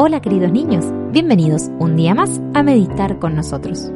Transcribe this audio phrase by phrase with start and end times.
[0.00, 3.90] Hola queridos niños, bienvenidos un día más a meditar con nosotros.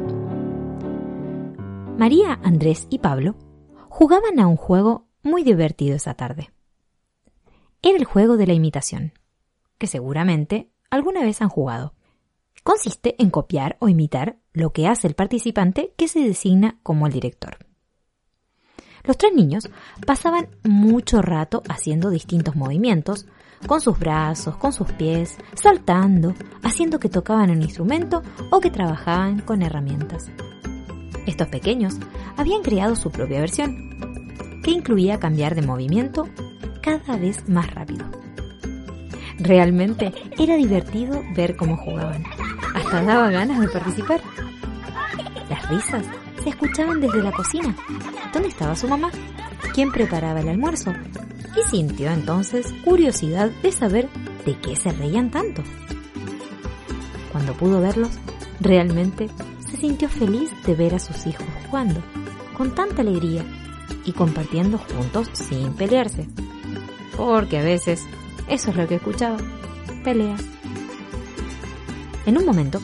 [1.97, 3.35] María, Andrés y Pablo
[3.87, 6.51] jugaban a un juego muy divertido esa tarde.
[7.81, 9.13] Era el juego de la imitación,
[9.77, 11.93] que seguramente alguna vez han jugado.
[12.65, 17.13] Consiste en copiar o imitar lo que hace el participante que se designa como el
[17.13, 17.59] director.
[19.05, 19.69] Los tres niños
[20.05, 23.25] pasaban mucho rato haciendo distintos movimientos,
[23.67, 29.39] con sus brazos, con sus pies, saltando, haciendo que tocaban un instrumento o que trabajaban
[29.39, 30.31] con herramientas.
[31.25, 31.97] Estos pequeños
[32.37, 36.27] habían creado su propia versión, que incluía cambiar de movimiento
[36.81, 38.05] cada vez más rápido.
[39.39, 42.23] Realmente era divertido ver cómo jugaban.
[42.75, 44.21] Hasta daba ganas de participar.
[45.49, 46.05] Las risas
[46.43, 47.75] se escuchaban desde la cocina,
[48.33, 49.09] donde estaba su mamá,
[49.73, 50.93] quien preparaba el almuerzo,
[51.55, 54.09] y sintió entonces curiosidad de saber
[54.45, 55.63] de qué se reían tanto.
[57.31, 58.11] Cuando pudo verlos,
[58.59, 59.29] realmente
[59.59, 62.01] se sintió feliz de ver a sus hijos jugando,
[62.55, 63.43] con tanta alegría
[64.05, 66.27] y compartiendo juntos sin pelearse.
[67.17, 68.05] Porque a veces
[68.47, 69.37] eso es lo que escuchaba,
[70.03, 70.41] peleas.
[72.25, 72.79] En un momento,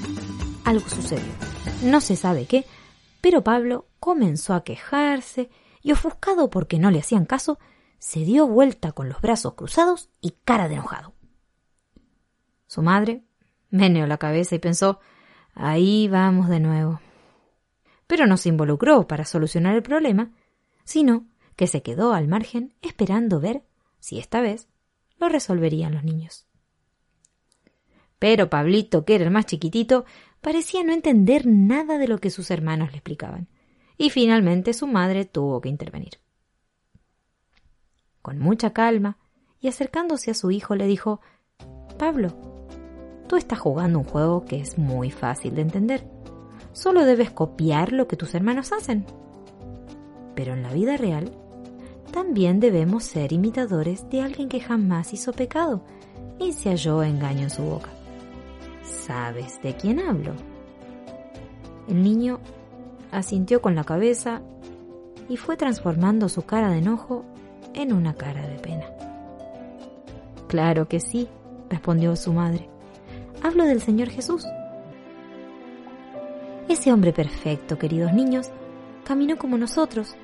[0.66, 1.32] algo sucedió.
[1.84, 2.66] No se sabe qué,
[3.22, 5.50] pero Pablo comenzó a quejarse
[5.82, 7.60] y ofuscado porque no le hacían caso,
[8.00, 11.14] se dio vuelta con los brazos cruzados y cara de enojado.
[12.66, 13.24] Su madre
[13.70, 15.00] meneó la cabeza y pensó
[15.54, 17.02] ahí vamos de nuevo.
[18.08, 20.32] Pero no se involucró para solucionar el problema,
[20.84, 23.64] sino que se quedó al margen esperando ver
[24.00, 24.70] si esta vez
[25.18, 26.48] lo resolverían los niños.
[28.18, 30.06] Pero Pablito, que era el más chiquitito,
[30.42, 33.48] parecía no entender nada de lo que sus hermanos le explicaban,
[33.98, 36.20] y finalmente su madre tuvo que intervenir.
[38.22, 39.18] Con mucha calma
[39.62, 41.22] y acercándose a su hijo le dijo
[41.98, 42.30] Pablo,
[43.28, 46.08] tú estás jugando un juego que es muy fácil de entender.
[46.72, 49.06] Solo debes copiar lo que tus hermanos hacen.
[50.36, 51.32] Pero en la vida real,
[52.12, 55.84] también debemos ser imitadores de alguien que jamás hizo pecado
[56.40, 57.90] ni se halló engaño en su boca.
[58.84, 60.34] ¿Sabes de quién hablo?
[61.88, 62.40] El niño
[63.12, 64.42] asintió con la cabeza
[65.28, 67.26] y fue transformando su cara de enojo
[67.82, 68.86] en una cara de pena.
[70.48, 71.30] Claro que sí,
[71.70, 72.70] respondió su madre.
[73.42, 74.46] Hablo del Señor Jesús.
[76.68, 78.50] Ese hombre perfecto, queridos niños,
[79.06, 80.16] caminó como nosotros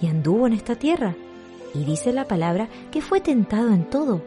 [0.00, 1.14] y anduvo en esta tierra.
[1.72, 4.22] Y dice la palabra que fue tentado en todo,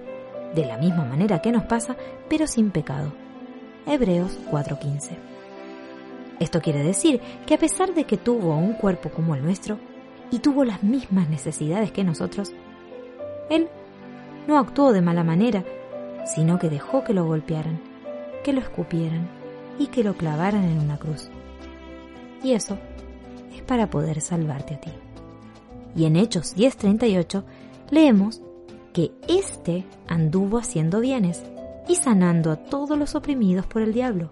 [0.55, 1.97] de la misma manera que nos pasa,
[2.29, 3.11] pero sin pecado.
[3.85, 5.17] Hebreos 4:15.
[6.39, 9.77] Esto quiere decir que a pesar de que tuvo un cuerpo como el nuestro
[10.31, 12.53] y tuvo las mismas necesidades que nosotros,
[13.49, 13.67] Él
[14.47, 15.63] no actuó de mala manera,
[16.25, 17.79] sino que dejó que lo golpearan,
[18.43, 19.27] que lo escupieran
[19.77, 21.29] y que lo clavaran en una cruz.
[22.43, 22.77] Y eso
[23.53, 24.91] es para poder salvarte a ti.
[25.95, 27.43] Y en Hechos 10:38
[27.89, 28.41] leemos
[28.93, 31.43] que éste anduvo haciendo bienes
[31.87, 34.29] y sanando a todos los oprimidos por el diablo,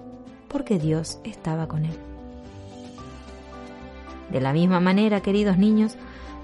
[0.48, 2.09] porque Dios estaba con él.
[4.32, 5.96] De la misma manera, queridos niños,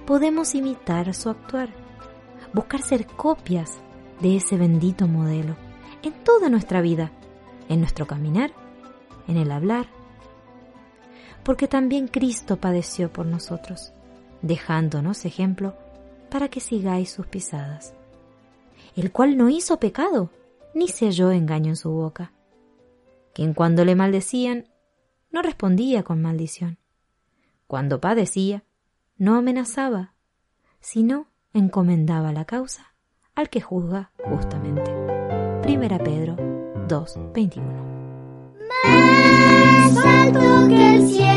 [0.06, 1.70] podemos imitar su actuar,
[2.54, 3.80] buscar ser copias
[4.22, 5.56] de ese bendito modelo
[6.04, 7.12] en toda nuestra vida,
[7.70, 8.52] en nuestro caminar,
[9.28, 9.88] en el hablar,
[11.44, 13.94] porque también Cristo padeció por nosotros,
[14.42, 15.76] dejándonos ejemplo
[16.30, 17.94] para que sigáis sus pisadas,
[18.96, 20.30] el cual no hizo pecado,
[20.74, 22.34] ni se halló engaño en su boca,
[23.34, 24.68] quien cuando le maldecían
[25.32, 26.78] no respondía con maldición,
[27.68, 28.64] cuando padecía
[29.18, 30.14] no amenazaba,
[30.80, 32.94] sino encomendaba la causa
[33.34, 34.94] al que juzga justamente.
[35.62, 36.36] Primera Pedro
[36.88, 37.64] 2:21.
[38.88, 41.35] Más alto que el cielo.